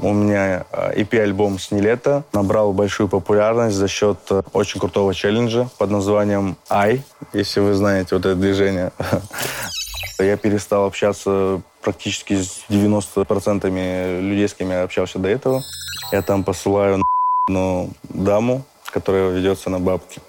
[0.00, 0.64] У меня
[0.94, 7.02] EP-альбом с Нилета набрал большую популярность за счет э, очень крутого челленджа под названием «Ай»,
[7.32, 8.92] если вы знаете вот это движение.
[10.20, 15.62] Я перестал общаться практически с 90% людей, с кем я общался до этого.
[16.10, 17.00] Я там посылаю
[17.48, 20.20] на даму, которая ведется на бабки.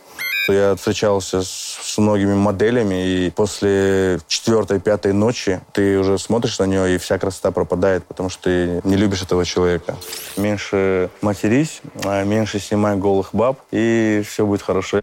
[0.51, 6.95] Я встречался с многими моделями, и после четвертой, пятой ночи ты уже смотришь на нее,
[6.95, 9.95] и вся красота пропадает, потому что ты не любишь этого человека.
[10.37, 15.01] Меньше матерись, а меньше снимай голых баб, и все будет хорошо.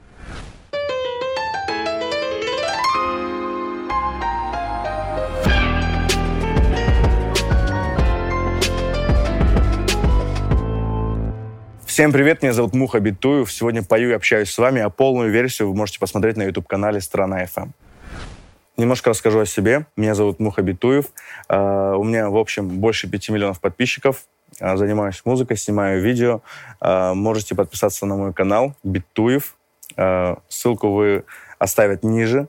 [11.97, 13.51] Всем привет, меня зовут Муха Битуев.
[13.51, 17.43] Сегодня пою и общаюсь с вами, а полную версию вы можете посмотреть на YouTube-канале «Страна
[17.45, 17.71] FM».
[18.77, 19.87] Немножко расскажу о себе.
[19.97, 21.07] Меня зовут Муха Битуев.
[21.49, 24.25] Uh, у меня, в общем, больше 5 миллионов подписчиков.
[24.61, 26.43] Uh, занимаюсь музыкой, снимаю видео.
[26.83, 29.57] Uh, можете подписаться на мой канал Битуев.
[30.51, 31.25] Ссылку вы
[31.59, 32.47] оставят ниже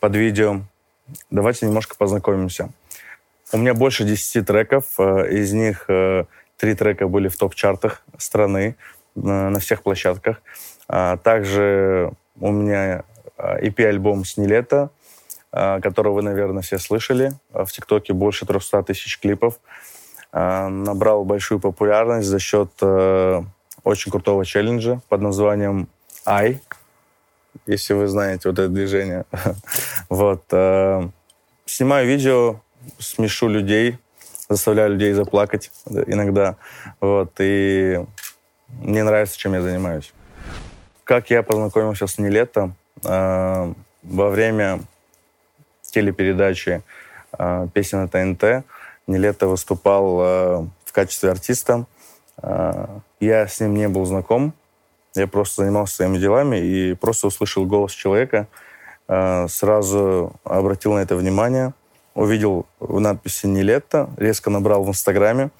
[0.00, 0.62] под видео.
[1.30, 2.70] Давайте немножко познакомимся.
[3.52, 4.98] У меня больше 10 треков.
[4.98, 5.88] Из них
[6.62, 8.76] Три трека были в топ-чартах страны
[9.16, 10.40] на всех площадках.
[10.86, 13.02] А, также у меня
[13.36, 14.90] EP-альбом а, с Нилета,
[15.50, 17.32] а, которого вы, наверное, все слышали.
[17.52, 19.58] В ТикТоке больше 300 тысяч клипов.
[20.32, 25.88] Набрал большую популярность за счет очень крутого челленджа под названием
[26.24, 26.60] «Ай»,
[27.66, 29.24] если вы знаете вот это движение.
[30.08, 30.44] вот.
[31.66, 32.60] Снимаю видео,
[33.00, 33.98] смешу людей,
[34.52, 36.56] заставляю людей заплакать иногда.
[37.00, 38.04] Вот, и
[38.68, 40.12] мне нравится, чем я занимаюсь.
[41.04, 42.74] Как я познакомился с Нелетом?
[43.04, 44.80] Э, во время
[45.82, 46.82] телепередачи
[47.74, 48.64] «Песен на ТНТ»
[49.06, 51.86] Нелето выступал э, в качестве артиста.
[53.20, 54.54] Я с ним не был знаком.
[55.14, 58.48] Я просто занимался своими делами и просто услышал голос человека.
[59.06, 61.74] Сразу обратил на это внимание–
[62.14, 65.50] увидел в надписи «Нелетто», резко набрал в Инстаграме,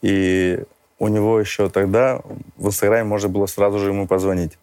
[0.00, 0.64] и
[0.98, 2.20] у него еще тогда
[2.56, 4.58] в Инстаграме можно было сразу же ему позвонить.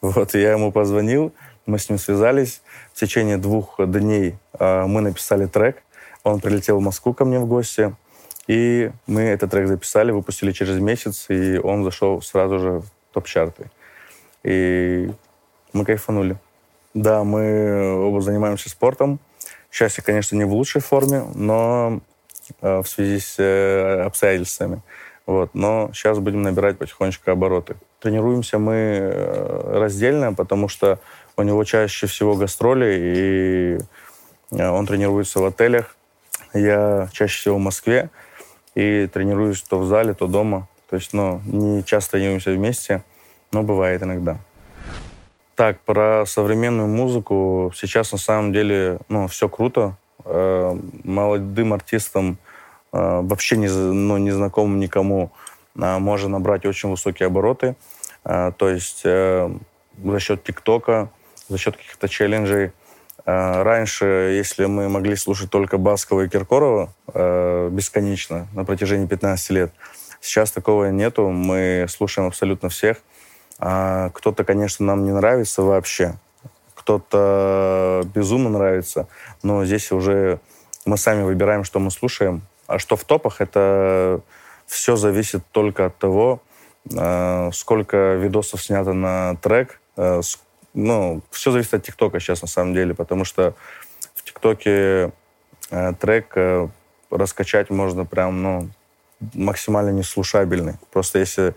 [0.00, 1.32] Вот, я ему позвонил,
[1.66, 2.60] мы с ним связались.
[2.92, 5.82] В течение двух дней э, мы написали трек.
[6.24, 7.94] Он прилетел в Москву ко мне в гости.
[8.48, 13.70] И мы этот трек записали, выпустили через месяц, и он зашел сразу же в топ-чарты.
[14.42, 15.10] И
[15.72, 16.36] мы кайфанули.
[16.94, 19.20] Да, мы оба занимаемся спортом.
[19.72, 22.00] Сейчас я, конечно, не в лучшей форме, но
[22.60, 24.82] э, в связи с э, обстоятельствами.
[25.24, 25.54] Вот.
[25.54, 27.76] Но сейчас будем набирать потихонечку обороты.
[27.98, 30.98] Тренируемся мы э, раздельно, потому что
[31.38, 33.78] у него чаще всего гастроли,
[34.50, 35.96] и он тренируется в отелях.
[36.52, 38.10] Я чаще всего в Москве
[38.74, 40.68] и тренируюсь то в зале, то дома.
[40.90, 43.02] То есть, ну, не часто тренируемся вместе,
[43.52, 44.36] но бывает иногда.
[45.54, 47.72] Так, про современную музыку.
[47.76, 49.96] Сейчас на самом деле, ну, все круто.
[50.24, 50.74] Э,
[51.04, 52.38] молодым артистам,
[52.92, 55.30] э, вообще не, ну, незнакомым никому,
[55.76, 57.76] э, можно набрать очень высокие обороты.
[58.24, 61.10] То есть за счет ТикТока,
[61.48, 62.70] за счет каких-то челленджей.
[63.24, 66.92] Раньше, если мы могли слушать только Баскова и Киркорова
[67.72, 69.72] бесконечно на протяжении 15 лет,
[70.20, 71.30] сейчас такого нету.
[71.30, 72.98] Мы слушаем абсолютно всех.
[73.64, 76.16] А кто-то, конечно, нам не нравится вообще,
[76.74, 79.06] кто-то безумно нравится,
[79.44, 80.40] но здесь уже
[80.84, 82.42] мы сами выбираем, что мы слушаем.
[82.66, 84.20] А что в топах, это
[84.66, 86.42] все зависит только от того,
[86.96, 89.80] а, сколько видосов снято на трек.
[89.96, 90.22] А,
[90.74, 93.54] ну, все зависит от ТикТока сейчас, на самом деле, потому что
[94.16, 95.12] в ТикТоке
[95.70, 96.36] а, трек
[97.12, 98.70] раскачать можно прям, ну,
[99.34, 100.74] максимально неслушабельный.
[100.90, 101.54] Просто если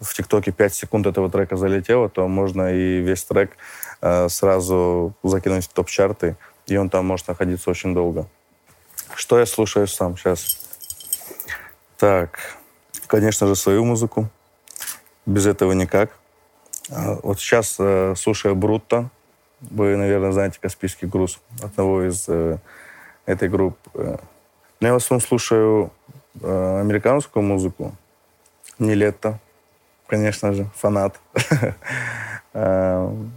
[0.00, 3.56] в ТикТоке 5 секунд этого трека залетело, то можно и весь трек
[4.00, 8.26] э, сразу закинуть в топ-чарты, и он там может находиться очень долго.
[9.14, 10.58] Что я слушаю сам сейчас?
[11.96, 12.58] Так,
[13.06, 14.28] конечно же, свою музыку.
[15.26, 16.10] Без этого никак.
[16.90, 19.10] А, вот сейчас э, слушаю Брутто.
[19.60, 22.58] Вы, наверное, знаете «Каспийский груз» одного из э,
[23.26, 24.20] этой группы.
[24.80, 25.90] Но я в основном слушаю
[26.40, 27.96] американскую музыку.
[28.78, 29.40] Нилетто,
[30.08, 31.20] конечно же, фанат.
[32.54, 33.32] Эм,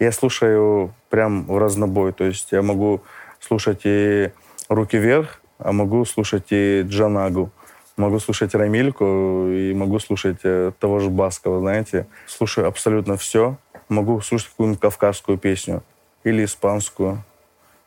[0.00, 2.12] я слушаю прям в разнобой.
[2.12, 3.02] То есть я могу
[3.38, 4.32] слушать и
[4.68, 7.50] «Руки вверх», а могу слушать и Джанагу.
[7.96, 12.06] Могу слушать Рамильку и могу слушать э, того же Баскова, знаете.
[12.26, 13.56] Слушаю абсолютно все.
[13.88, 15.82] Могу слушать какую-нибудь кавказскую песню
[16.22, 17.24] или испанскую.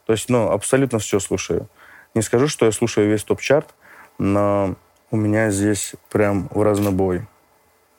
[0.06, 1.70] То есть, ну, абсолютно все слушаю.
[2.14, 3.74] Не скажу, что я слушаю весь топ-чарт,
[4.18, 4.76] но
[5.12, 7.26] у меня здесь прям в разнобой.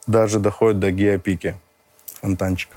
[0.06, 1.56] Даже доходит до Гио Пики
[2.20, 2.70] «Фонтанчик».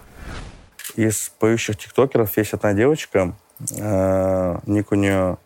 [0.96, 3.36] Из поющих тиктокеров есть одна девочка,
[3.78, 5.38] э, ник у нее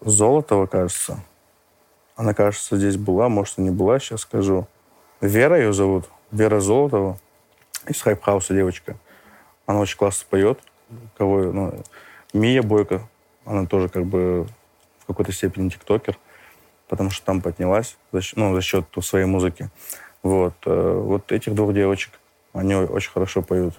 [0.00, 1.20] Золотова, кажется.
[2.16, 4.66] Она, кажется, здесь была, может, и не была, сейчас скажу.
[5.20, 7.18] Вера ее зовут, Вера Золотова,
[7.86, 8.96] из Хайпхауса девочка.
[9.66, 10.58] Она очень классно поет.
[11.18, 11.74] Кого, ну,
[12.32, 13.02] Мия Бойко,
[13.44, 14.46] она тоже как бы
[15.00, 16.18] в какой-то степени тиктокер,
[16.88, 19.70] потому что там поднялась за, ну, за счет своей музыки.
[20.26, 20.54] Вот.
[20.66, 22.10] Э, вот этих двух девочек,
[22.52, 23.74] они очень хорошо поют.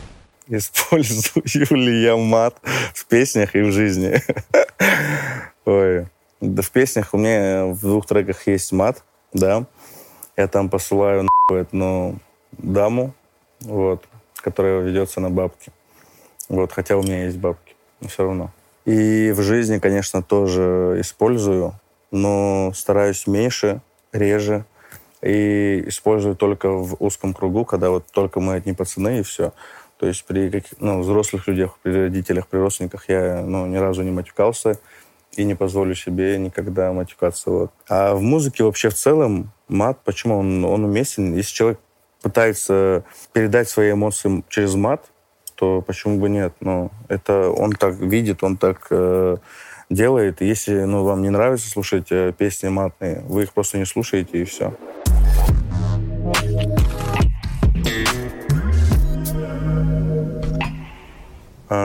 [0.48, 2.56] Использую ли я мат
[2.92, 4.20] в песнях и в жизни?
[5.64, 6.08] Ой.
[6.40, 9.64] Да в песнях у меня в двух треках есть мат, да.
[10.36, 12.18] Я там посылаю нахуй одну
[12.50, 13.14] даму,
[13.60, 14.02] вот,
[14.34, 15.70] которая ведется на бабки.
[16.48, 18.50] Вот, хотя у меня есть бабки, но все равно.
[18.86, 21.74] И в жизни, конечно, тоже использую,
[22.10, 23.80] но стараюсь меньше,
[24.12, 24.64] реже.
[25.22, 29.52] И использую только в узком кругу, когда вот только мы одни пацаны и все.
[29.98, 34.02] То есть при каких, ну, взрослых людях, при родителях, при родственниках я ну, ни разу
[34.02, 34.80] не матюкался
[35.36, 37.50] и не позволю себе никогда матюкаться.
[37.50, 37.70] Вот.
[37.88, 41.34] А в музыке вообще в целом мат, почему он, он уместен?
[41.34, 41.78] Если человек
[42.20, 45.04] пытается передать свои эмоции через мат,
[45.54, 46.52] то почему бы нет?
[46.60, 49.36] Ну, это он так видит, он так э,
[49.88, 50.40] делает.
[50.40, 54.44] Если ну, вам не нравится слушать э, песни матные, вы их просто не слушаете, и
[54.44, 54.74] все.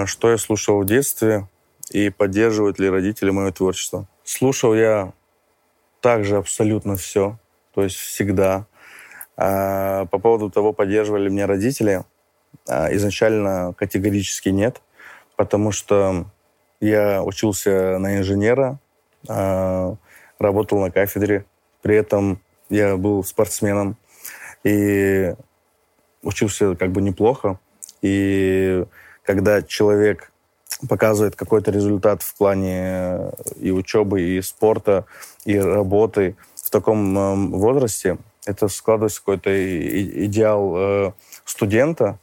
[0.06, 1.48] Что я слушал в детстве?
[1.92, 4.08] и поддерживают ли родители мое творчество.
[4.24, 5.14] Слушал я
[6.02, 7.38] также абсолютно все,
[7.74, 8.66] то есть всегда.
[9.36, 12.04] А, по поводу того, поддерживали меня родители,
[12.68, 14.82] а, изначально категорически нет,
[15.36, 16.26] потому что
[16.80, 18.80] я учился на инженера,
[19.28, 19.96] а,
[20.40, 21.46] работал на кафедре,
[21.82, 23.98] при этом я был спортсменом
[24.64, 25.34] и
[26.22, 27.60] учился как бы неплохо.
[28.02, 28.86] И
[29.28, 30.32] когда человек
[30.88, 35.06] показывает какой-то результат в плане э, и учебы, и спорта,
[35.44, 39.50] и работы в таком эм, возрасте, это складывается какой-то
[40.26, 41.12] идеал э,
[41.44, 42.20] студента.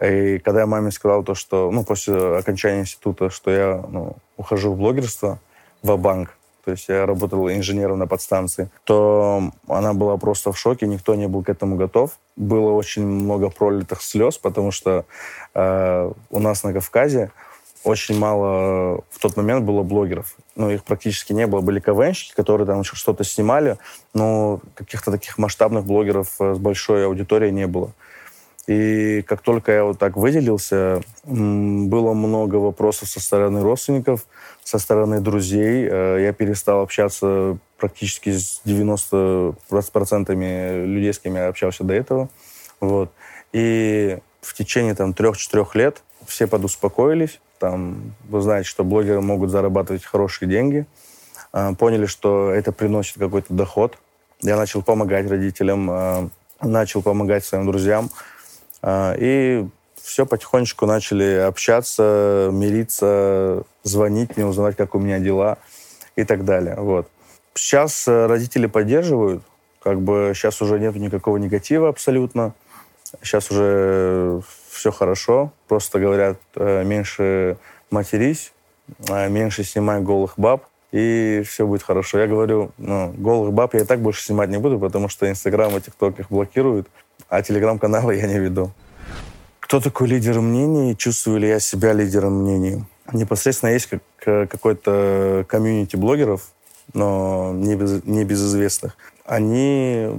[0.00, 4.72] И когда я маме сказал то, что, ну, после окончания института, что я ну, ухожу
[4.72, 5.38] в блогерство,
[5.82, 10.86] в банк то есть я работал инженером на подстанции, то она была просто в шоке,
[10.86, 12.18] никто не был к этому готов.
[12.36, 15.04] Было очень много пролитых слез, потому что
[15.54, 17.32] э, у нас на Кавказе
[17.84, 20.36] очень мало в тот момент было блогеров.
[20.54, 21.60] Ну, их практически не было.
[21.62, 23.76] Были КВНщики, которые там что-то снимали,
[24.14, 27.92] но каких-то таких масштабных блогеров э, с большой аудиторией не было.
[28.68, 34.26] И как только я вот так выделился, было много вопросов со стороны родственников,
[34.62, 35.88] со стороны друзей.
[35.90, 42.28] Э, я перестал общаться практически с 90% людей, с кем я общался до этого.
[42.80, 43.10] Вот.
[43.52, 50.04] И в течение там трех-четырех лет все подуспокоились, там, вы знаете, что блогеры могут зарабатывать
[50.04, 50.84] хорошие деньги.
[51.52, 53.98] А, поняли, что это приносит какой-то доход.
[54.40, 56.28] Я начал помогать родителям, а,
[56.60, 58.10] начал помогать своим друзьям.
[58.82, 59.66] А, и
[60.02, 65.58] все потихонечку начали общаться, мириться, звонить мне, узнавать, как у меня дела
[66.16, 66.76] и так далее.
[66.76, 67.08] Вот.
[67.54, 69.42] Сейчас э, родители поддерживают,
[69.80, 72.54] как бы сейчас уже нет никакого негатива абсолютно.
[73.22, 75.52] Сейчас уже все хорошо.
[75.68, 77.56] Просто говорят, э, меньше
[77.90, 78.52] матерись,
[79.08, 82.18] э, меньше снимай голых баб, и все будет хорошо.
[82.18, 85.76] Я говорю, ну, голых баб я и так больше снимать не буду, потому что Инстаграм
[85.76, 86.88] и ТикТок их блокируют,
[87.32, 88.72] а Телеграм-каналы я не веду.
[89.58, 90.94] Кто такой лидер мнений?
[90.94, 92.84] Чувствую ли я себя лидером мнений?
[93.10, 96.50] Непосредственно есть как, какой-то комьюнити блогеров,
[96.92, 98.98] но не, без, не безызвестных.
[99.24, 100.10] Они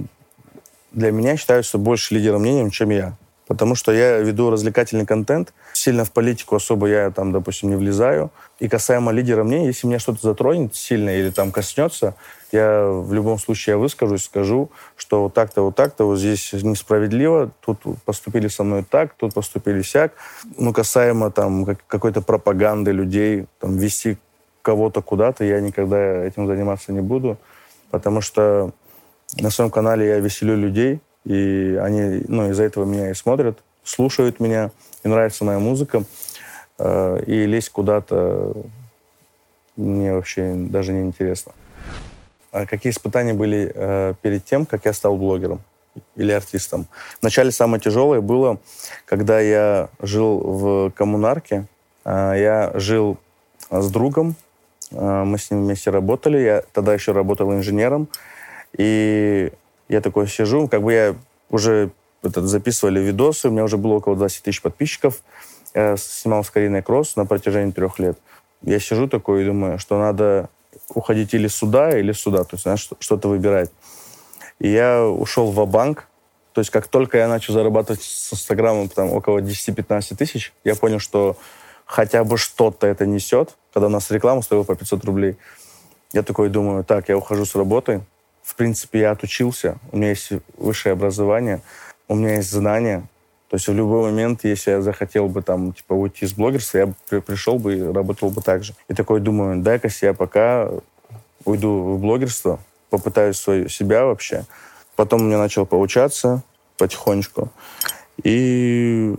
[0.90, 3.16] для меня считаются больше лидером мнением, чем я.
[3.46, 8.32] Потому что я веду развлекательный контент, сильно в политику особо я там, допустим, не влезаю.
[8.58, 12.16] И касаемо лидера мнения, если меня что-то затронет сильно или там коснется,
[12.54, 17.50] я в любом случае я выскажусь, скажу, что вот так-то, вот так-то, вот здесь несправедливо,
[17.60, 20.12] тут поступили со мной так, тут поступили сяк.
[20.56, 24.16] Ну, касаемо там какой-то пропаганды людей, там, вести
[24.62, 27.36] кого-то куда-то, я никогда этим заниматься не буду,
[27.90, 28.72] потому что
[29.38, 34.40] на своем канале я веселю людей, и они ну, из-за этого меня и смотрят, слушают
[34.40, 34.70] меня,
[35.02, 36.04] и нравится моя музыка.
[36.78, 38.54] Э, и лезть куда-то
[39.76, 41.52] мне вообще даже не интересно.
[42.54, 45.60] А какие испытания были э, перед тем, как я стал блогером
[46.14, 46.86] или артистом?
[47.20, 48.60] Вначале самое тяжелое было,
[49.06, 51.66] когда я жил в коммунарке.
[52.04, 53.18] Э, я жил
[53.70, 54.36] с другом,
[54.92, 56.38] мы с ним вместе работали.
[56.38, 58.06] Я тогда еще работал инженером.
[58.78, 59.50] И
[59.88, 61.16] я такой сижу, как бы я
[61.50, 61.90] уже
[62.22, 65.22] этот, записывали видосы, у меня уже было около 20 тысяч подписчиков.
[65.74, 68.16] Я снимал с Кариной Кросс на протяжении трех лет.
[68.62, 70.50] Я сижу такой и думаю, что надо
[70.88, 72.44] уходить или сюда, или сюда.
[72.44, 73.70] То есть надо что-то выбирать.
[74.58, 76.08] И я ушел в банк
[76.54, 81.00] то есть как только я начал зарабатывать с Инстаграмом там, около 10-15 тысяч, я понял,
[81.00, 81.36] что
[81.84, 83.56] хотя бы что-то это несет.
[83.72, 85.36] Когда у нас реклама стоила по 500 рублей,
[86.12, 88.02] я такой думаю, так, я ухожу с работы.
[88.44, 91.60] В принципе, я отучился, у меня есть высшее образование,
[92.06, 93.08] у меня есть знания.
[93.54, 96.86] То есть в любой момент, если я захотел бы там, типа, уйти из блогерства, я
[96.86, 98.74] бы пришел бы и работал бы так же.
[98.88, 100.68] И такой думаю, дай-ка я пока
[101.44, 102.58] уйду в блогерство,
[102.90, 104.44] попытаюсь свою, себя вообще,
[104.96, 106.42] Потом у меня начал получаться
[106.78, 107.52] потихонечку.
[108.24, 109.14] И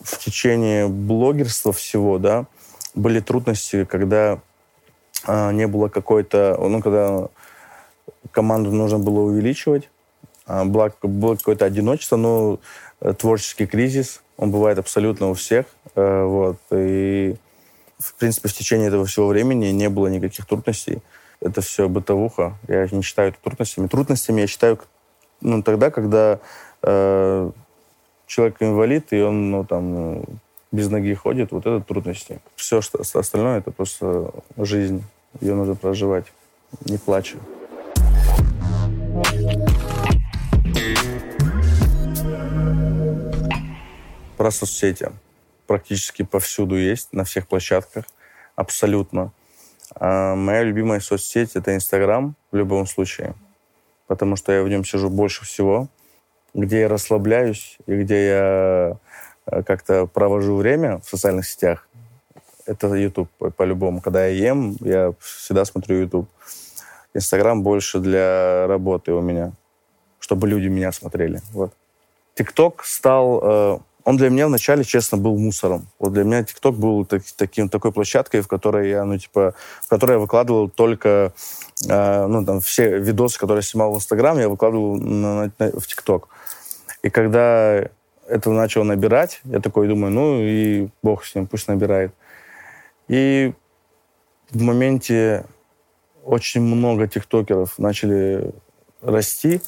[0.00, 2.46] в течение блогерства всего, да,
[2.94, 4.38] были трудности, когда
[5.24, 7.26] а, не было какой-то, ну, когда
[8.30, 9.88] команду нужно было увеличивать,
[10.46, 12.58] а, было, было какое-то одиночество, но э,
[13.12, 17.36] творческий кризис, он бывает абсолютно у всех, э, вот, и
[17.98, 21.00] в принципе в течение этого всего времени не было никаких трудностей.
[21.40, 23.86] Это все бытовуха, я не считаю это трудностями.
[23.86, 24.78] Трудностями я считаю
[25.40, 26.40] ну, тогда, когда
[26.82, 27.50] э,
[28.26, 30.24] человек инвалид, и он, ну, там,
[30.72, 32.40] без ноги ходит, вот это трудности.
[32.56, 35.04] Все что остальное, это просто жизнь.
[35.40, 36.26] Ее нужно проживать,
[36.86, 37.36] не плача.
[44.44, 45.10] Про соцсети.
[45.66, 48.04] Практически повсюду есть, на всех площадках.
[48.56, 49.32] Абсолютно.
[49.94, 53.34] А моя любимая соцсеть— это Инстаграм в любом случае
[54.06, 55.88] потому что я в нем сижу больше всего,
[56.52, 58.98] где я расслабляюсь и где я
[59.46, 61.88] э, как-то провожу время в социальных сетях.
[62.66, 64.00] Это YouTube по-любому.
[64.00, 66.28] Когда я ем, я всегда смотрю YouTube.
[67.12, 69.52] Инстаграм больше для работы у меня,
[70.18, 71.40] чтобы люди меня смотрели.
[71.52, 71.72] Вот.
[72.34, 75.88] ТикТок стал э, он для меня вначале, честно, был мусором.
[75.98, 79.88] Вот для меня ТикТок был так, таким, такой площадкой, в которой я, ну, типа, в
[79.88, 81.32] которой я выкладывал только,
[81.88, 85.86] э, ну, там, все видосы, которые я снимал в Инстаграм, я выкладывал на, на, в
[85.86, 86.28] ТикТок.
[87.02, 87.88] И когда
[88.28, 92.12] это начало набирать, я такой думаю, ну, и бог с ним, пусть набирает.
[93.08, 93.54] И
[94.50, 95.44] в моменте
[96.24, 98.52] очень много тиктокеров начали
[99.00, 99.60] расти,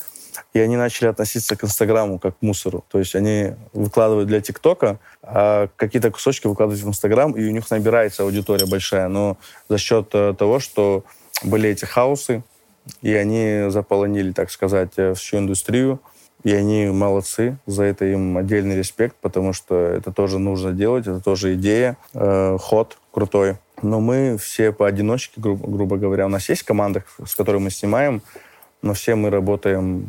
[0.52, 2.84] и они начали относиться к Инстаграму как к мусору.
[2.88, 7.70] То есть они выкладывают для ТикТока, а какие-то кусочки выкладывают в Инстаграм, и у них
[7.70, 9.08] набирается аудитория большая.
[9.08, 9.36] Но
[9.68, 11.04] за счет э, того, что
[11.42, 12.42] были эти хаусы,
[13.02, 16.00] и они заполонили, так сказать, э, всю индустрию,
[16.44, 21.20] и они молодцы, за это им отдельный респект, потому что это тоже нужно делать, это
[21.20, 23.56] тоже идея, э, ход крутой.
[23.82, 28.22] Но мы все поодиночке, гру- грубо говоря, у нас есть команда, с которой мы снимаем,
[28.82, 30.08] но все мы работаем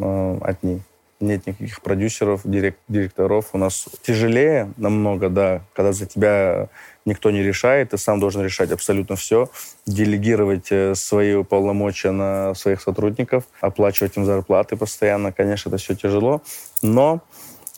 [0.00, 0.80] э, одни.
[1.20, 3.50] Нет никаких продюсеров, директ, директоров.
[3.52, 6.68] У нас тяжелее намного, да, когда за тебя
[7.04, 9.50] никто не решает, ты сам должен решать абсолютно все,
[9.86, 15.30] делегировать э, свои полномочия на своих сотрудников, оплачивать им зарплаты постоянно.
[15.30, 16.40] Конечно, это все тяжело,
[16.80, 17.20] но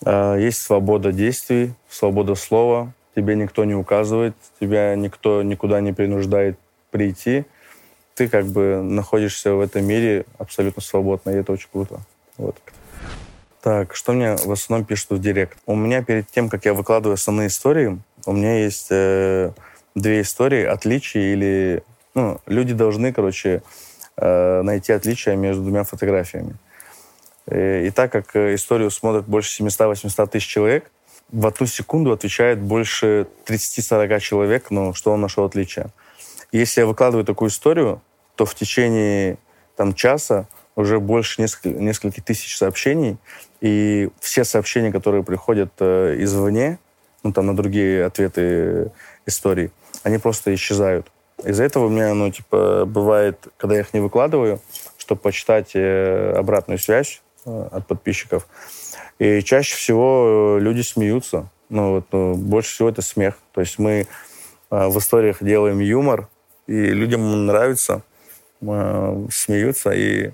[0.05, 2.93] э, есть свобода действий, свобода слова.
[3.17, 6.59] Тебе никто не указывает, тебя никто никуда не принуждает
[6.91, 7.45] прийти
[8.14, 12.00] ты как бы находишься в этом мире абсолютно свободно, и это очень круто.
[12.42, 12.56] Вот.
[13.61, 15.56] Так, что мне в основном пишут в директ?
[15.66, 19.52] У меня перед тем, как я выкладываю основные истории, у меня есть э,
[19.94, 21.84] две истории, отличия или...
[22.14, 23.62] Ну, люди должны, короче,
[24.16, 26.56] э, найти отличия между двумя фотографиями.
[27.46, 30.90] И, э, и так как историю смотрят больше 700-800 тысяч человек,
[31.30, 35.87] в одну секунду отвечает больше 30-40 человек, ну, что он нашел отличие.
[36.50, 38.02] Если я выкладываю такую историю,
[38.34, 39.38] то в течение
[39.76, 43.19] там, часа уже больше нескольких, нескольких тысяч сообщений,
[43.61, 46.79] и все сообщения, которые приходят э, извне,
[47.23, 48.91] ну, там, на другие ответы
[49.26, 49.71] истории,
[50.02, 51.07] они просто исчезают.
[51.45, 54.61] Из-за этого у меня, ну, типа, бывает, когда я их не выкладываю,
[54.97, 58.47] чтобы почитать э, обратную связь э, от подписчиков,
[59.19, 61.49] и чаще всего люди смеются.
[61.69, 63.38] Ну, вот, ну, больше всего это смех.
[63.52, 64.07] То есть мы
[64.71, 66.29] э, в историях делаем юмор,
[66.67, 68.02] и людям нравится,
[68.61, 69.91] э, смеются.
[69.93, 70.33] И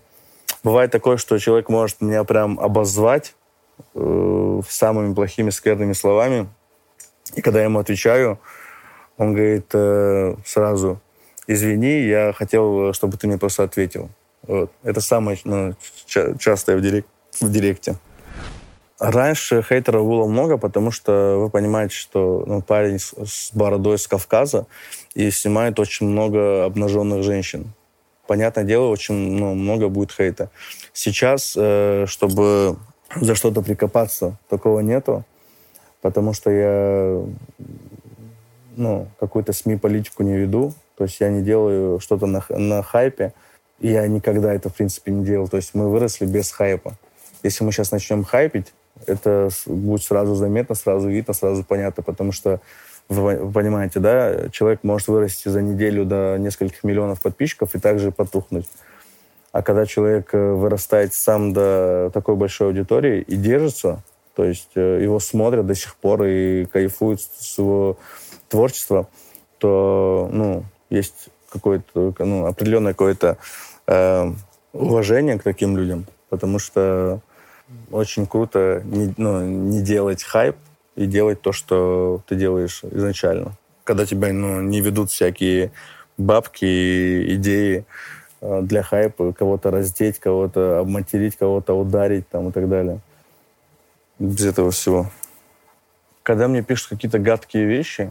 [0.62, 3.34] бывает такое, что человек может меня прям обозвать
[3.94, 6.48] э, самыми плохими, скверными словами.
[7.34, 8.38] И когда я ему отвечаю,
[9.16, 11.00] он говорит э, сразу,
[11.46, 14.10] извини, я хотел, чтобы ты мне просто ответил.
[14.42, 14.70] Вот.
[14.82, 15.74] Это самое ну,
[16.06, 17.08] ча- частое в, директ,
[17.40, 17.96] в директе.
[18.98, 24.08] Раньше хейтеров было много, потому что вы понимаете, что ну, парень с, с бородой с
[24.08, 24.66] Кавказа
[25.14, 27.72] и снимает очень много обнаженных женщин.
[28.28, 30.50] Понятное дело, очень ну, много будет хейта.
[30.92, 32.76] Сейчас, э, чтобы
[33.16, 35.24] за что-то прикопаться, такого нету,
[36.00, 37.24] потому что я
[38.76, 43.32] ну, какую-то СМИ-политику не веду, то есть я не делаю что-то на, на хайпе,
[43.80, 45.48] и я никогда это, в принципе, не делал.
[45.48, 46.96] То есть мы выросли без хайпа.
[47.42, 48.72] Если мы сейчас начнем хайпить,
[49.06, 52.60] это будет сразу заметно, сразу видно, сразу понятно, потому что
[53.08, 58.66] вы понимаете, да, человек может вырасти за неделю до нескольких миллионов подписчиков и также потухнуть.
[59.50, 64.02] А когда человек э, вырастает сам до такой большой аудитории и держится,
[64.36, 67.96] то есть э, его смотрят до сих пор и кайфуют с его
[68.50, 69.08] творчества,
[69.56, 73.38] то, ну, есть какое-то, ну, определенное какое-то
[73.86, 74.32] э,
[74.74, 77.20] уважение к таким людям, потому что
[77.90, 80.56] очень круто не, ну, не делать хайп
[80.98, 83.52] и делать то, что ты делаешь изначально.
[83.84, 85.70] Когда тебя ну, не ведут всякие
[86.16, 87.84] бабки, идеи
[88.40, 92.98] э, для хайпа, кого-то раздеть, кого-то обматерить, кого-то ударить там, и так далее.
[94.18, 95.08] Без этого всего.
[96.24, 98.10] Когда мне пишут какие-то гадкие вещи,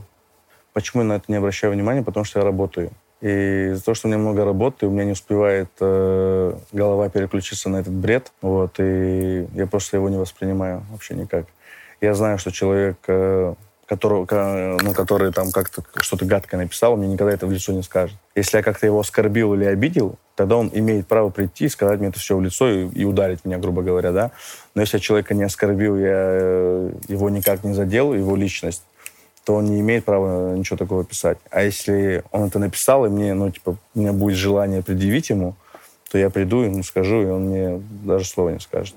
[0.72, 2.04] почему я на это не обращаю внимания?
[2.04, 2.92] Потому что я работаю.
[3.20, 7.68] И из-за того, что у меня много работы, у меня не успевает э, голова переключиться
[7.68, 8.32] на этот бред.
[8.42, 11.48] Вот, и я просто его не воспринимаю вообще никак.
[12.02, 13.54] Я знаю, что человек, э,
[13.88, 18.18] которого, ну, который там как-то что-то гадкое написал, мне никогда это в лицо не скажет.
[18.36, 22.10] Если я как-то его оскорбил или обидел, тогда он имеет право прийти и сказать мне
[22.10, 24.32] это все в лицо и, и ударить меня, грубо говоря, да.
[24.76, 28.84] Но если я человека не оскорбил, я э, его никак не задел, его личность,
[29.46, 31.38] то он не имеет права ничего такого писать.
[31.50, 35.56] А если он это написал, и мне, ну, типа, у меня будет желание предъявить ему,
[36.12, 38.96] то я приду ему скажу, и он мне даже слова не скажет.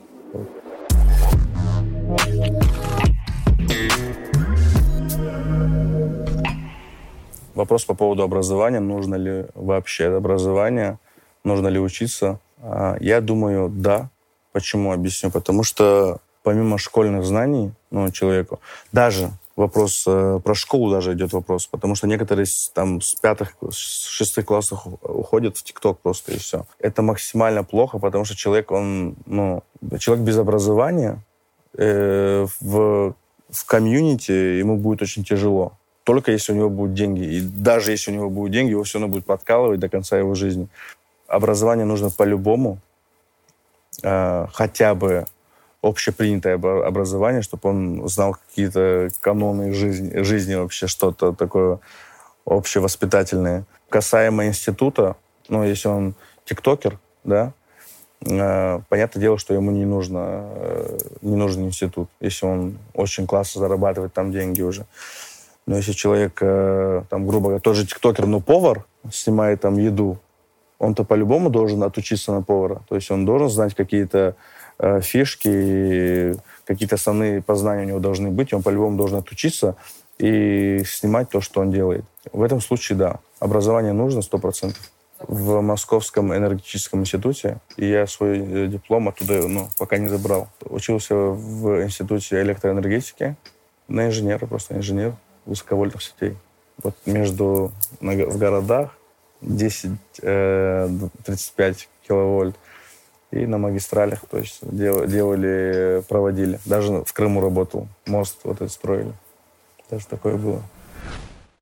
[7.61, 8.81] Вопрос по поводу образования.
[8.81, 10.99] Нужно ли вообще образование?
[11.45, 12.39] Нужно ли учиться?
[12.63, 14.09] А, я думаю, да.
[14.53, 14.93] Почему?
[14.93, 15.31] Объясню.
[15.31, 18.61] Потому что помимо школьных знаний, ну, человеку,
[18.93, 24.09] даже вопрос, э, про школу даже идет вопрос, потому что некоторые там с пятых, с
[24.09, 26.65] шестых классов уходят в ТикТок просто и все.
[26.79, 29.63] Это максимально плохо, потому что человек, он, ну,
[29.99, 31.23] человек без образования
[31.77, 33.15] э, в,
[33.51, 35.73] в комьюнити ему будет очень тяжело.
[36.11, 37.23] Только если у него будут деньги.
[37.23, 40.35] И даже если у него будут деньги, его все равно будет подкалывать до конца его
[40.35, 40.67] жизни.
[41.29, 42.79] Образование нужно по-любому,
[44.03, 45.27] э, хотя бы
[45.83, 51.79] общепринятое образование, чтобы он знал какие-то каноны жизни, жизни вообще, что-то такое
[52.45, 53.63] общевоспитательное.
[53.89, 55.15] Касаемо института,
[55.49, 57.53] ну, если он тиктокер, да,
[58.27, 63.61] э, понятное дело, что ему не нужно, э, не нужен институт, если он очень классно
[63.61, 64.87] зарабатывает там деньги уже.
[65.71, 70.19] Но если человек, э, там, грубо говоря, тоже тиктокер, но повар, снимает там еду,
[70.79, 72.83] он-то по-любому должен отучиться на повара.
[72.89, 74.35] То есть он должен знать какие-то
[74.83, 79.77] Э, фишки, какие-то основные познания у него должны быть, он по-любому должен отучиться
[80.17, 82.05] и снимать то, что он делает.
[82.33, 84.75] В этом случае, да, образование нужно 100%.
[85.29, 90.49] В Московском энергетическом институте, я свой э, диплом оттуда ну, пока не забрал.
[90.65, 93.37] Учился в институте электроэнергетики
[93.87, 95.13] на инженера, просто инженер
[95.47, 96.37] высоковольтных сетей.
[96.83, 98.97] Вот между в городах
[99.43, 101.75] 10-35 э,
[102.07, 102.57] киловольт–
[103.31, 106.59] и на магистралях, то есть дел, делали, проводили.
[106.65, 109.13] Даже в Крыму работал, мост вот этот строили.
[109.89, 110.63] Даже такое было.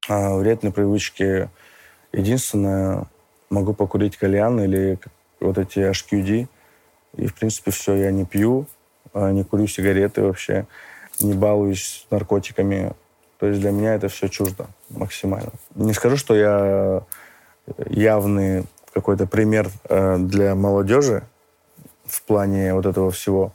[0.08, 1.50] А вредные привычки.
[2.12, 3.04] Единственное,
[3.50, 4.98] могу покурить кальян или
[5.40, 6.48] вот эти HQD.
[7.16, 8.66] И, в принципе, все, я не пью,
[9.12, 10.66] а не курю сигареты вообще,
[11.20, 12.92] не балуюсь наркотиками.
[13.38, 15.50] То есть для меня это все чуждо максимально.
[15.74, 17.02] Не скажу, что я
[17.88, 21.22] явный какой-то пример э, для молодежи,
[22.04, 23.52] в плане вот этого всего.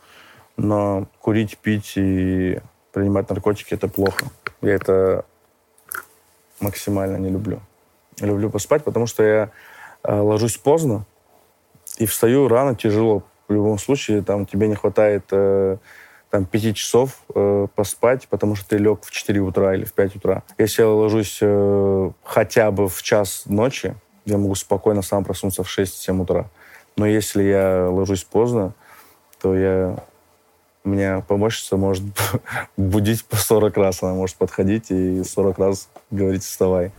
[0.57, 2.59] Но курить, пить и
[2.91, 4.25] принимать наркотики– это плохо.
[4.61, 5.25] Я это
[6.59, 7.59] максимально не люблю.
[8.21, 9.49] Люблю поспать, потому что я
[10.03, 11.05] э, ложусь поздно
[11.97, 13.23] и встаю рано, тяжело.
[13.47, 15.77] В любом случае, там тебе не хватает э,
[16.33, 20.15] там, 5 часов э, поспать, потому что ты лег в 4 утра или в 5
[20.15, 20.41] утра.
[20.57, 23.93] Если я ложусь э, хотя бы в час ночи,
[24.25, 26.49] я могу спокойно сам проснуться в 6-7 утра.
[26.97, 28.73] Но если я ложусь поздно,
[29.39, 30.03] то я...
[30.83, 32.03] Меня помощница может
[32.77, 34.01] будить по 40 раз.
[34.01, 36.91] Она может подходить и 40 раз говорить «вставай».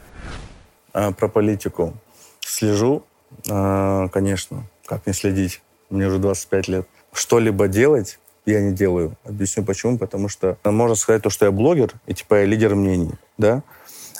[0.92, 1.92] А, про политику.
[2.38, 3.02] Слежу,
[3.50, 4.62] а, конечно.
[4.86, 5.60] Как не следить?
[5.90, 6.86] Мне уже 25 лет.
[7.12, 9.16] Что-либо делать я не делаю.
[9.24, 9.98] Объясню почему.
[9.98, 13.62] Потому что можно сказать то, что я блогер, и типа я лидер мнений, да?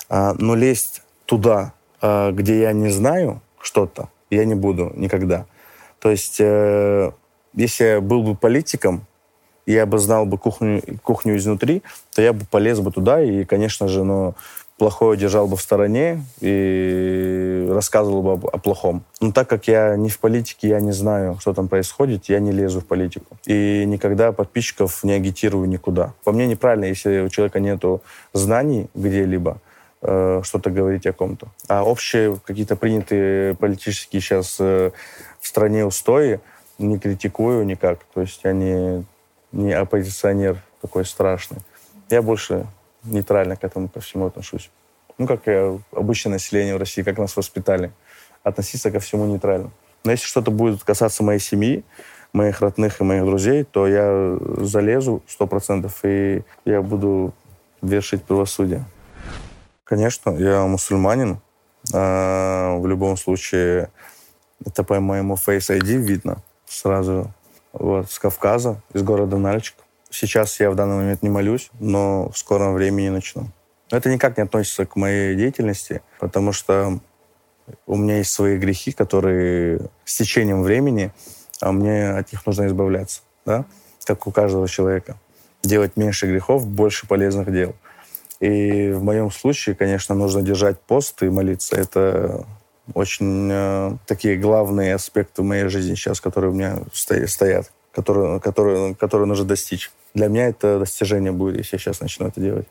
[0.09, 5.45] А, но лезть туда, а, где я не знаю что-то, я не буду никогда.
[5.99, 7.11] То есть, э,
[7.53, 9.07] если я был бы политиком,
[9.65, 11.81] я бы знал бы кухню, кухню изнутри,
[12.13, 14.35] то я бы полез бы туда и, конечно же, ну,
[14.77, 19.03] плохое держал бы в стороне и рассказывал бы о плохом.
[19.21, 22.51] Но так как я не в политике, я не знаю, что там происходит, я не
[22.51, 23.37] лезу в политику.
[23.45, 26.13] И никогда подписчиков не агитирую никуда.
[26.23, 28.01] По мне неправильно, если у человека нету
[28.33, 29.57] знаний где-либо,
[30.01, 31.47] э, что-то говорить о ком-то.
[31.67, 34.91] А общие какие-то принятые политические сейчас э,
[35.39, 36.41] в стране устои
[36.77, 37.99] не критикую никак.
[38.13, 39.05] То есть я не,
[39.53, 41.59] не оппозиционер такой страшный.
[42.09, 42.67] Я больше
[43.05, 44.69] нейтрально к этому ко всему отношусь.
[45.17, 47.91] Ну, как и обычное население в России, как нас воспитали.
[48.43, 49.71] Относиться ко всему нейтрально.
[50.03, 51.83] Но если что-то будет касаться моей семьи,
[52.33, 57.33] моих родных и моих друзей, то я залезу сто процентов, и я буду
[57.81, 58.85] вершить правосудие.
[59.83, 61.39] Конечно, я мусульманин.
[61.93, 63.89] А в любом случае,
[64.65, 67.31] это по моему Face ID видно сразу.
[67.73, 69.75] Вот, с Кавказа, из города Нальчик.
[70.15, 73.49] Сейчас я в данный момент не молюсь, но в скором времени начну.
[73.91, 76.99] Но это никак не относится к моей деятельности, потому что
[77.85, 81.11] у меня есть свои грехи, которые с течением времени,
[81.59, 83.65] а мне от них нужно избавляться, да?
[84.05, 85.17] как у каждого человека.
[85.63, 87.75] Делать меньше грехов, больше полезных дел.
[88.39, 91.75] И в моем случае, конечно, нужно держать пост и молиться.
[91.75, 92.45] Это
[92.93, 99.27] очень э, такие главные аспекты моей жизни сейчас, которые у меня стоят, которые, которые, которые
[99.27, 99.89] нужно достичь.
[100.13, 102.67] Для меня это достижение будет, если я сейчас начну это делать.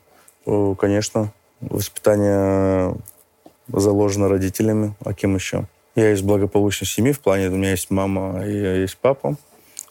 [0.77, 2.95] Конечно, воспитание
[3.67, 5.65] заложено родителями, а кем еще?
[5.95, 9.35] Я из благополучной семьи в плане, у меня есть мама и есть папа.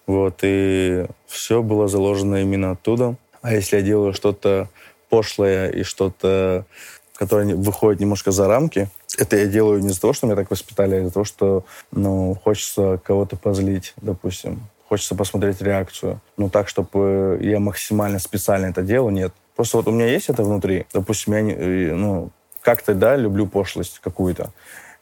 [0.07, 3.17] Вот, и все было заложено именно оттуда.
[3.43, 4.69] А если я делаю что-то
[5.09, 6.67] пошлое и что-то,
[7.15, 10.97] которое выходит немножко за рамки, это я делаю не из-за того, что меня так воспитали,
[10.97, 16.21] а из-за того, что ну, хочется кого-то позлить, допустим хочется посмотреть реакцию.
[16.37, 19.33] Ну, так, чтобы я максимально специально это делал, нет.
[19.57, 20.87] Просто вот у меня есть это внутри.
[20.93, 21.55] Допустим, я, не,
[21.95, 24.51] ну, как-то, да, люблю пошлость какую-то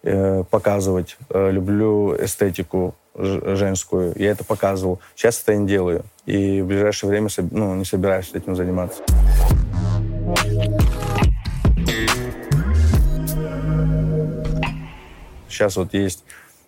[0.03, 1.16] э, показывать.
[1.31, 4.14] Э, люблю эстетику женскую.
[4.16, 5.01] Я это показывал.
[5.14, 6.05] Сейчас это не делаю.
[6.25, 9.03] И в ближайшее время ну, не собираюсь этим заниматься.
[15.49, 16.25] Сейчас вот есть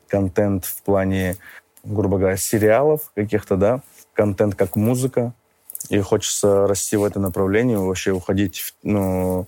[0.09, 1.37] контент в плане
[1.85, 3.81] грубо говоря, сериалов каких-то, да,
[4.15, 5.33] контент как музыка,
[5.91, 9.47] и хочется расти в это направление, вообще уходить, в, ну,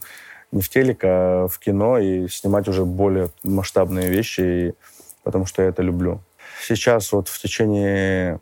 [0.53, 4.75] не в телек, а в кино и снимать уже более масштабные вещи, и,
[5.23, 6.21] потому что я это люблю.
[6.63, 8.41] Сейчас вот в течение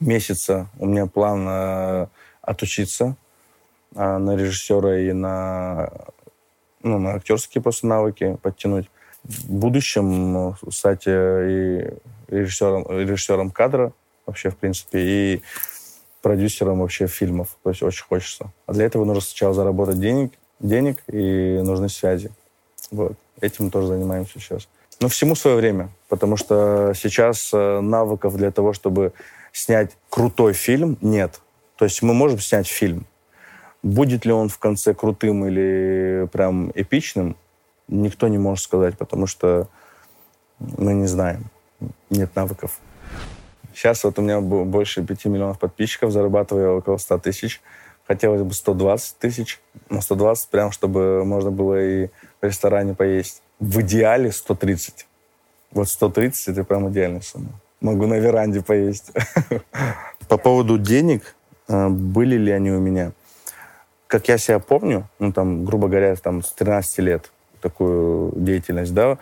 [0.00, 2.06] месяца у меня план э,
[2.42, 3.16] отучиться
[3.94, 5.90] э, на режиссера и на,
[6.82, 8.90] ну, на актерские просто навыки подтянуть.
[9.24, 11.90] В будущем стать и
[12.28, 13.92] режиссером, режиссером кадра
[14.26, 15.42] вообще, в принципе, и
[16.22, 17.56] продюсером вообще фильмов.
[17.62, 18.52] То есть очень хочется.
[18.66, 22.32] А для этого нужно сначала заработать денег, денег и нужны связи.
[22.90, 23.12] Вот.
[23.40, 24.68] Этим тоже занимаемся сейчас.
[25.00, 29.12] Но всему свое время, потому что сейчас э, навыков для того, чтобы
[29.52, 31.40] снять крутой фильм, нет.
[31.76, 33.06] То есть мы можем снять фильм.
[33.82, 37.36] Будет ли он в конце крутым или прям эпичным,
[37.88, 39.68] никто не может сказать, потому что
[40.58, 41.50] мы не знаем
[42.10, 42.78] нет навыков.
[43.74, 47.60] Сейчас вот у меня больше 5 миллионов подписчиков, зарабатываю около 100 тысяч.
[48.06, 49.60] Хотелось бы 120 тысяч,
[49.90, 52.06] но 120 прям, чтобы можно было и
[52.40, 53.42] в ресторане поесть.
[53.58, 55.06] В идеале 130.
[55.72, 57.48] Вот 130 это прям идеальная сумма.
[57.80, 59.12] Могу на веранде поесть.
[60.28, 61.34] По поводу денег,
[61.68, 63.12] э, были ли они у меня?
[64.06, 69.18] Как я себя помню, ну там, грубо говоря, там с 13 лет такую деятельность, да,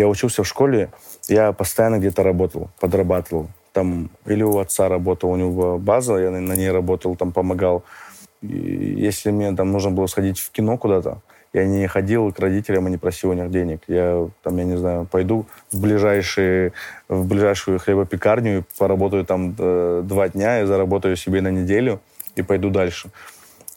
[0.00, 0.90] я учился в школе,
[1.28, 3.48] я постоянно где-то работал, подрабатывал.
[3.72, 7.84] Там или у отца работал, у него база, я на ней работал, там помогал.
[8.42, 11.20] И если мне там нужно было сходить в кино куда-то,
[11.52, 13.82] я не ходил к родителям и не просил у них денег.
[13.88, 16.72] Я там, я не знаю, пойду в, ближайшие,
[17.08, 22.00] в ближайшую хлебопекарню поработаю там э, два дня и заработаю себе на неделю
[22.36, 23.10] и пойду дальше.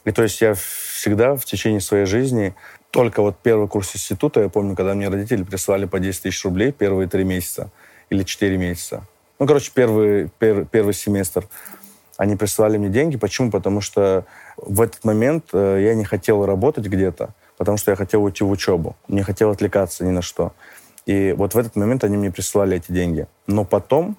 [0.06, 2.54] И то есть я всегда в течение своей жизни
[2.94, 6.72] только вот первый курс института, я помню, когда мне родители прислали по 10 тысяч рублей
[6.72, 7.72] первые три месяца
[8.12, 9.08] или четыре месяца.
[9.40, 11.48] Ну, короче, первый, пер, первый семестр.
[12.18, 13.18] Они присылали мне деньги.
[13.18, 13.50] Почему?
[13.50, 14.26] Потому что
[14.58, 18.52] в этот момент э, я не хотел работать где-то, потому что я хотел уйти в
[18.52, 18.96] учебу.
[19.08, 20.54] Не хотел отвлекаться ни на что.
[21.08, 23.26] И вот в этот момент они мне присылали эти деньги.
[23.48, 24.18] Но потом,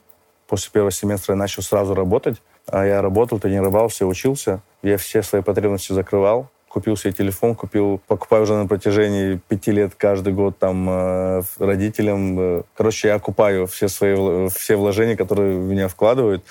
[0.48, 2.42] после первого семестра, я начал сразу работать.
[2.66, 4.62] А я работал, тренировался, учился.
[4.82, 9.94] Я все свои потребности закрывал купил себе телефон, купил, покупаю уже на протяжении пяти лет
[9.96, 12.40] каждый год там э, родителям.
[12.40, 16.42] Э, короче, я окупаю все свои все вложения, которые в меня вкладывают.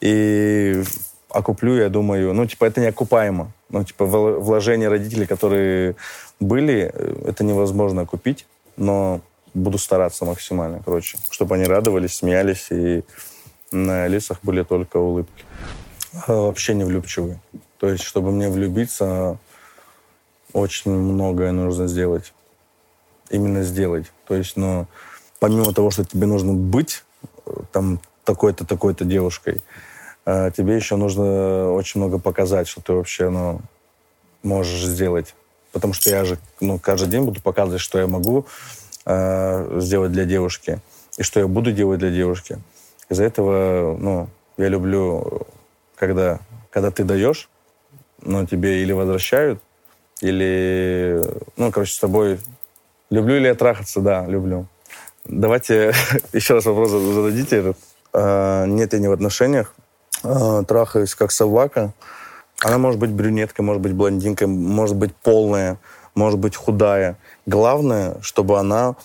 [0.00, 0.82] И
[1.28, 3.52] окуплю, я думаю, ну, типа, это неокупаемо.
[3.68, 5.94] Ну, типа, вложения родителей, которые
[6.40, 9.20] были, э, это невозможно купить, но
[9.54, 13.04] буду стараться максимально, короче, чтобы они радовались, смеялись, и
[13.70, 15.44] на лицах были только улыбки.
[16.26, 17.38] А вообще не влюбчивый.
[17.78, 19.38] То есть, чтобы мне влюбиться,
[20.52, 22.32] очень многое нужно сделать.
[23.30, 24.06] Именно сделать.
[24.26, 24.86] То есть, ну,
[25.38, 27.04] помимо того, что тебе нужно быть
[27.46, 29.62] э, там такой-то, такой-то девушкой,
[30.26, 33.60] э, тебе еще нужно очень много показать, что ты вообще, ну,
[34.42, 35.34] можешь сделать.
[35.72, 38.46] Потому что я же, ну, каждый день буду показывать, что я могу
[39.06, 40.80] э, сделать для девушки
[41.16, 42.58] и что я буду делать для девушки.
[43.08, 45.46] Из-за этого, ну, я люблю,
[45.96, 47.48] когда, когда ты даешь,
[48.22, 49.62] ну, тебе или возвращают,
[50.20, 51.22] или,
[51.56, 52.40] ну, короче, с тобой...
[53.10, 54.00] Люблю ли я трахаться?
[54.00, 54.66] Да, люблю.
[55.24, 55.92] Давайте
[56.32, 57.76] еще раз вопрос зададите этот.
[58.12, 59.74] А, нет, я не в отношениях.
[60.22, 61.92] А, трахаюсь как собака.
[62.60, 65.78] Она может быть брюнеткой, может быть блондинкой, может быть полная,
[66.14, 67.16] может быть худая.
[67.46, 68.96] Главное, чтобы она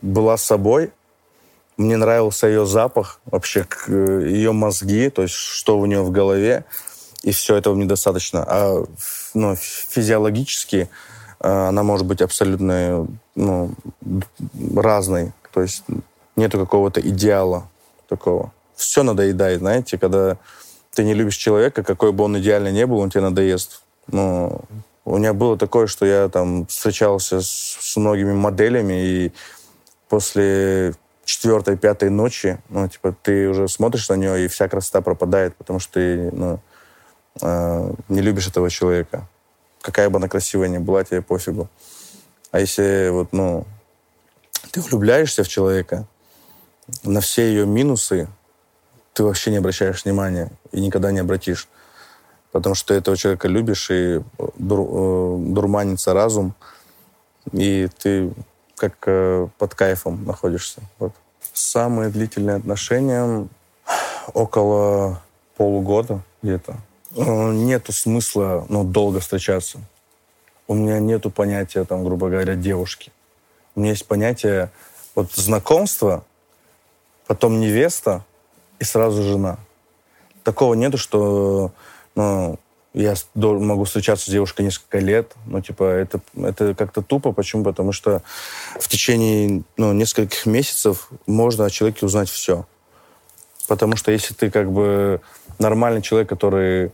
[0.00, 0.92] была собой.
[1.76, 6.64] Мне нравился ее запах, вообще ее мозги, то есть что у нее в голове
[7.22, 8.44] и все этого мне достаточно.
[8.46, 8.84] А
[9.34, 10.88] ну, физиологически
[11.40, 13.74] э, она может быть абсолютно ну,
[14.74, 15.32] разной.
[15.52, 15.84] То есть
[16.36, 17.68] нету какого-то идеала
[18.08, 18.52] такого.
[18.74, 20.36] Все надоедает, знаете, когда
[20.92, 23.82] ты не любишь человека, какой бы он идеально не был, он тебе надоест.
[24.08, 24.60] Ну,
[25.04, 29.32] у меня было такое, что я там встречался с, с многими моделями, и
[30.08, 35.56] после четвертой, пятой ночи, ну, типа, ты уже смотришь на нее, и вся красота пропадает,
[35.56, 36.60] потому что ты, ну,
[37.40, 39.26] э, не любишь этого человека.
[39.80, 41.68] Какая бы она красивая ни была, тебе пофигу.
[42.50, 43.66] А если вот, ну,
[44.72, 46.06] ты влюбляешься в человека,
[47.02, 48.28] на все ее минусы
[49.12, 51.68] ты вообще не обращаешь внимания и никогда не обратишь.
[52.52, 54.20] Потому что ты этого человека любишь, и
[54.58, 56.54] дур, э, дурманится разум,
[57.52, 58.32] и ты
[58.76, 60.80] как э, под кайфом находишься.
[60.98, 61.12] Вот.
[61.52, 63.48] Самые длительные отношения
[64.34, 65.22] около
[65.56, 66.76] полугода где-то.
[67.14, 69.80] Э, нету смысла ну, долго встречаться.
[70.68, 73.12] У меня нету понятия, там, грубо говоря, девушки.
[73.74, 74.70] У меня есть понятие
[75.14, 76.24] вот знакомства,
[77.26, 78.24] потом невеста
[78.78, 79.58] и сразу жена.
[80.42, 81.72] Такого нету, что
[82.14, 82.58] ну,
[82.94, 85.34] я могу встречаться с девушкой несколько лет.
[85.44, 87.32] Ну, типа, это, это как-то тупо.
[87.32, 87.62] Почему?
[87.62, 88.22] Потому что
[88.80, 92.66] в течение ну, нескольких месяцев можно о человеке узнать все.
[93.66, 95.20] Потому что если ты как бы
[95.58, 96.92] нормальный человек, который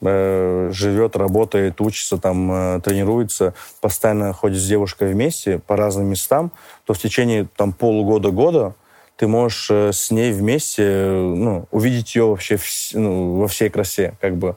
[0.00, 6.52] э, живет, работает, учится, там, э, тренируется, постоянно ходит с девушкой вместе по разным местам,
[6.84, 8.74] то в течение там, полугода-года
[9.16, 14.14] ты можешь э, с ней вместе ну, увидеть ее вообще в, ну, во всей красе.
[14.20, 14.56] Как бы.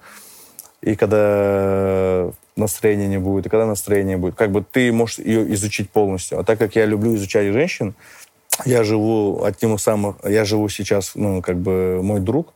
[0.82, 4.36] И когда настроения не будет, и когда настроение будет.
[4.36, 6.40] Как бы ты можешь ее изучить полностью.
[6.40, 7.96] А так как я люблю изучать женщин,
[8.66, 10.16] я живу одним из самых...
[10.24, 12.54] Я живу сейчас, ну, как бы мой друг,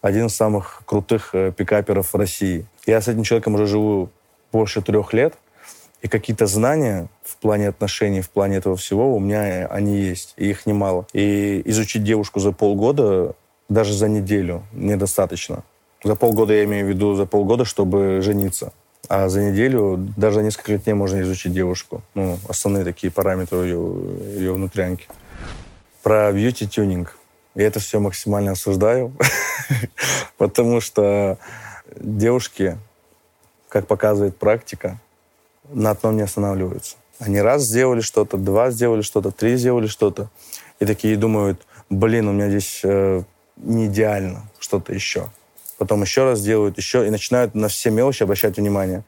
[0.00, 2.66] один из самых крутых э, пикаперов России.
[2.86, 4.08] Я с этим человеком уже живу
[4.52, 5.34] больше трех лет,
[6.02, 10.48] и какие-то знания в плане отношений, в плане этого всего у меня они есть, и
[10.48, 11.06] их немало.
[11.12, 13.34] И изучить девушку за полгода,
[13.68, 15.62] даже за неделю, недостаточно.
[16.02, 18.72] За полгода я имею в виду за полгода, чтобы жениться.
[19.08, 22.02] А за неделю, даже за несколько дней можно изучить девушку.
[22.14, 23.94] Ну, основные такие параметры ее,
[24.36, 25.06] ее внутрянки.
[26.02, 27.16] Про бьюти-тюнинг.
[27.54, 29.12] Я это все максимально осуждаю,
[30.38, 31.38] потому что
[31.96, 32.78] девушки,
[33.68, 34.98] как показывает практика,
[35.68, 36.96] на одном не останавливаются.
[37.18, 40.30] Они раз сделали что-то, два сделали что-то, три сделали что-то,
[40.78, 41.60] и такие думают,
[41.90, 43.22] блин, у меня здесь э,
[43.56, 45.28] не идеально, что-то еще.
[45.76, 49.04] Потом еще раз делают, еще, и начинают на все мелочи обращать внимание.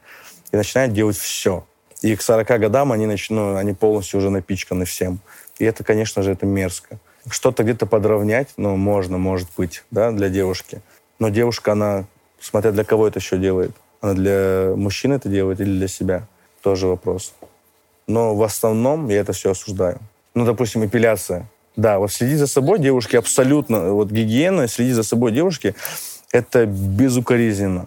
[0.51, 1.65] И начинают делать все.
[2.01, 5.19] И к 40 годам они, начнут, они полностью уже напичканы всем.
[5.63, 6.97] И это, конечно же, это мерзко.
[7.29, 10.81] Что-то где-то подровнять, ну, можно, может быть, да, для девушки.
[11.19, 12.03] Но девушка, она,
[12.41, 13.71] смотря для кого это еще делает.
[14.01, 16.27] Она для мужчины это делает или для себя?
[16.61, 17.33] Тоже вопрос.
[18.07, 19.99] Но в основном я это все осуждаю.
[20.35, 21.49] Ну, допустим, эпиляция.
[21.77, 25.75] Да, вот следить за собой девушки абсолютно, вот гигиена, следить за собой девушки,
[26.33, 27.85] это безукоризненно.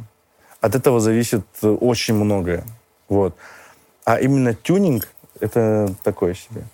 [0.62, 2.65] От этого зависит очень многое.
[3.11, 3.37] Вот.
[4.07, 5.09] А именно тюнинг—
[5.41, 6.65] это такое себе.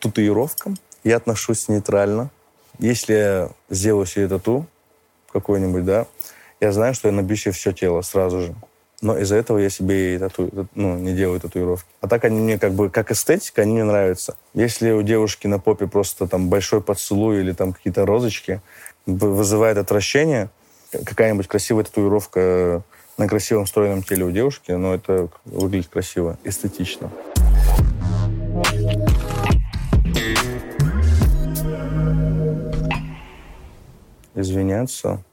[0.00, 2.30] Татуировкам я отношусь нейтрально.
[2.78, 4.66] Если я сделаю себе тату
[5.32, 6.06] какой-нибудь, да,
[6.60, 8.54] я знаю, что я набью себе все тело сразу же.
[9.00, 10.68] Но из-за этого я себе тату...
[10.74, 11.88] ну, не делаю татуировки.
[12.00, 14.36] А так они мне как бы, как эстетика, они мне нравятся.
[14.54, 18.60] Если у девушки на попе просто там большой поцелуй или там какие-то розочки,
[19.06, 20.50] вызывает отвращение,
[20.90, 22.82] какая-нибудь красивая татуировка
[23.18, 27.10] на красивом стройном теле у девушки, но это выглядит красиво, эстетично.
[34.38, 35.24] Извиняться.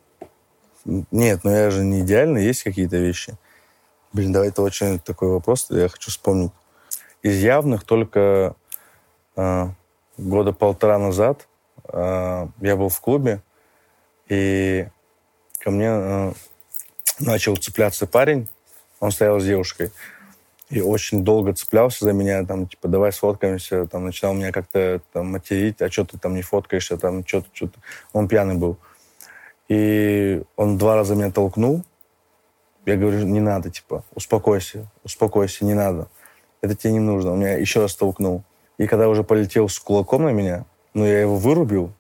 [0.83, 3.35] Нет, ну я же не идеально, есть какие-то вещи.
[4.13, 6.51] Блин, давай это очень такой вопрос, я хочу вспомнить.
[7.21, 8.55] Из явных только
[9.35, 9.67] э,
[10.17, 11.47] года полтора назад
[11.87, 13.43] э, я был в клубе,
[14.27, 14.87] и
[15.59, 16.33] ко мне э,
[17.19, 18.49] начал цепляться парень,
[18.99, 19.91] он стоял с девушкой,
[20.69, 25.31] и очень долго цеплялся за меня, там, типа, давай сфоткаемся, там, начинал меня как-то там
[25.31, 27.79] материть, а что ты там не фоткаешься, там, что-то, что-то.
[28.13, 28.77] Он пьяный был.
[29.67, 31.83] И он два раза меня толкнул,
[32.85, 36.07] я говорю, не надо, типа, успокойся, успокойся, не надо.
[36.61, 37.31] Это тебе не нужно.
[37.31, 38.43] Он меня еще раз толкнул.
[38.77, 41.91] И когда уже полетел с кулаком на меня, ну, я его вырубил,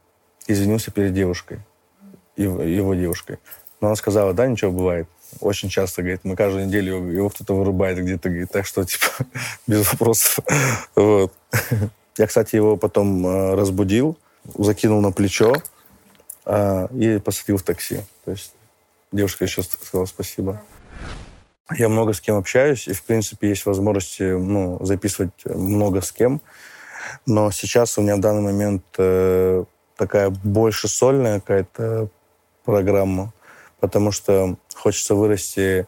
[0.47, 1.59] извинился перед девушкой,
[2.37, 3.39] его, его девушкой.
[3.81, 5.07] Но она сказала, да, ничего бывает.
[5.39, 9.25] Очень часто, говорит, мы каждую неделю его, его кто-то вырубает где-то, говорит, так что, типа,
[9.67, 10.39] без вопросов.
[10.95, 11.33] Вот.
[12.17, 14.17] Я, кстати, его потом э, разбудил,
[14.55, 15.55] закинул на плечо
[16.45, 18.01] э, и посадил в такси.
[18.25, 18.53] То есть
[19.11, 20.61] девушка еще сказала спасибо.
[21.75, 26.41] Я много с кем общаюсь, и, в принципе, есть возможность ну, записывать много с кем.
[27.25, 29.63] Но сейчас у меня в данный момент э,
[29.95, 32.09] такая больше сольная какая-то
[32.63, 33.33] программа,
[33.79, 35.87] потому что хочется вырасти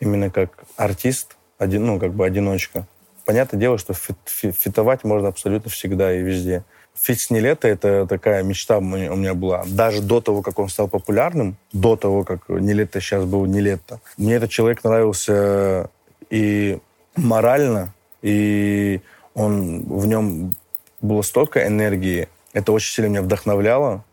[0.00, 2.86] именно как артист, один, ну, как бы одиночка.
[3.24, 6.64] Понятное дело, что фит, фитовать можно абсолютно всегда и везде.
[7.00, 9.64] Фикс не лето— это такая мечта у меня была.
[9.66, 14.00] Даже до того, как он стал популярным, до того, как Niletto сейчас был Niletto.
[14.16, 15.90] Мне этот человек нравился
[16.30, 16.78] и
[17.16, 19.00] морально, и
[19.34, 20.54] он, в нем
[21.00, 22.28] было столько энергии.
[22.52, 24.04] Это очень сильно меня вдохновляло.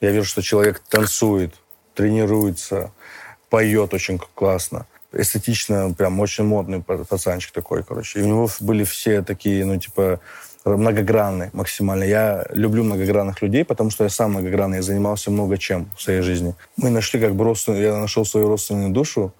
[0.00, 1.54] Я вижу, что человек танцует,
[1.94, 2.90] тренируется,
[3.48, 4.86] поет очень классно.
[5.12, 8.20] Эстетично, прям очень модный пацанчик такой, короче.
[8.20, 10.20] И у него были все такие, ну, типа,
[10.66, 12.04] многогранный максимально.
[12.04, 16.22] Я люблю многогранных людей, потому что я сам многогранный, я занимался много чем в своей
[16.22, 16.54] жизни.
[16.76, 19.32] Мы нашли как бы родственную, я нашел свою родственную душу,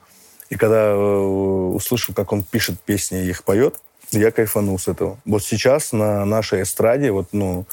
[0.51, 3.81] и когда э, услышал, как он пишет песни и их поет,
[4.12, 5.19] я кайфанул с этого.
[5.25, 7.67] Вот сейчас на нашей эстраде, вот, ну,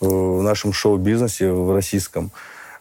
[0.00, 2.30] в нашем шоу-бизнесе, в российском,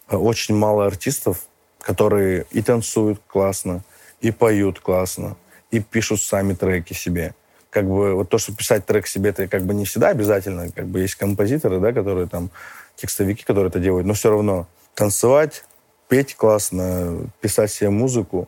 [0.09, 1.39] э, очень мало артистов,
[1.81, 3.83] которые и танцуют классно,
[4.21, 5.35] и поют классно,
[5.71, 7.35] и пишут сами треки себе
[7.75, 10.71] как бы вот то, что писать трек себе, это как бы не всегда обязательно.
[10.71, 12.49] Как бы есть композиторы, да, которые там,
[12.95, 15.65] текстовики, которые это делают, но все равно танцевать,
[16.07, 18.47] петь классно, писать себе музыку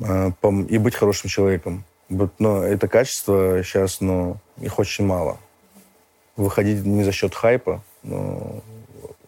[0.00, 0.30] э,
[0.68, 1.82] и быть хорошим человеком.
[2.08, 5.38] Вот, но это качество сейчас, ну, их очень мало.
[6.36, 8.62] Выходить не за счет хайпа, но,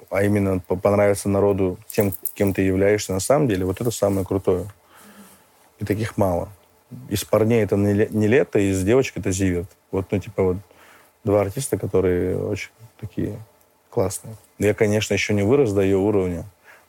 [0.09, 4.67] а именно понравиться народу тем, кем ты являешься на самом деле, вот это самое крутое.
[5.81, 6.49] И таких мало
[7.09, 9.71] из парней это не лето, из девочек это Зиверт.
[9.91, 10.57] Вот, ну, типа, вот
[11.25, 13.39] два артиста, которые очень такие
[13.91, 14.37] классные.
[14.59, 16.45] Я, конечно, еще не вырос до ее уровня,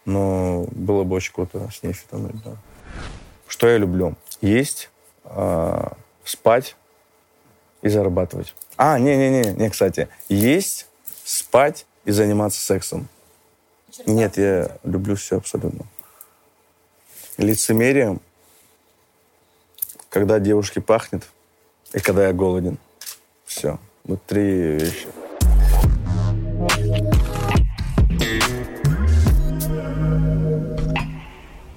[0.05, 2.55] но было бы очень круто с ней фитануть, да.
[3.47, 4.15] Что я люблю?
[4.41, 4.89] Есть,
[5.25, 5.87] э,
[6.23, 6.75] спать
[7.81, 8.53] и зарабатывать.
[8.77, 10.07] А, не-не-не, не, кстати.
[10.29, 10.87] Есть,
[11.23, 13.07] спать и заниматься сексом.
[14.05, 15.85] Нет, я люблю все абсолютно.
[17.37, 18.21] Лицемерием
[20.11, 21.23] когда девушке пахнет
[21.93, 22.77] и когда я голоден.
[23.45, 23.79] Все.
[24.03, 25.07] Вот три вещи.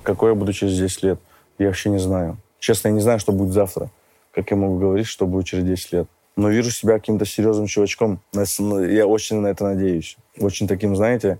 [0.03, 1.21] Какой я буду через 10 лет?
[1.59, 2.37] Я вообще не знаю.
[2.59, 3.89] Честно, я не знаю, что будет завтра.
[4.33, 6.09] Как я могу говорить, что будет через 10 лет.
[6.37, 8.19] Но вижу себя каким-то серьезным чувачком.
[8.33, 10.17] Я очень на это надеюсь.
[10.39, 11.39] Очень таким, знаете,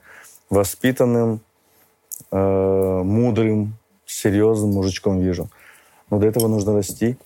[0.49, 1.41] воспитанным,
[2.31, 3.75] э, мудрым,
[4.07, 5.51] серьезным мужичком вижу.
[6.11, 7.17] Но до этого нужно расти.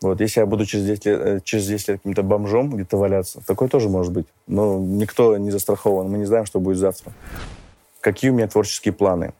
[0.00, 3.40] Вот, если я буду через 10 лет, э, через 10 лет каким-то бомжом где-то валяться,
[3.46, 4.26] такое тоже может быть.
[4.46, 6.10] Но никто не застрахован.
[6.10, 7.12] Мы не знаем, что будет завтра.
[8.00, 9.32] Какие у меня творческие планы?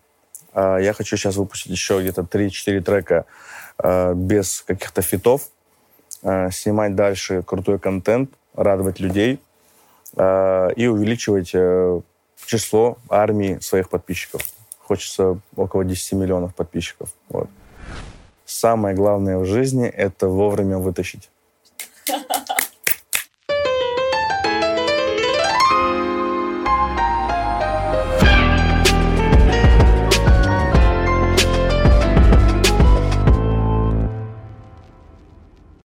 [0.55, 3.26] А, я хочу сейчас выпустить еще где-то 3-4 трека
[3.76, 5.49] а, без каких-то фитов,
[6.22, 9.40] а, снимать дальше крутой контент, радовать людей
[10.16, 12.01] и увеличивать э,
[12.46, 14.42] число армии своих подписчиков.
[14.78, 17.12] Хочется около 10 миллионов подписчиков.
[17.28, 17.51] Вот
[18.55, 21.30] самое главное в жизни— это вовремя вытащить.